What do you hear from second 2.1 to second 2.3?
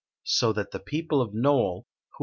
who.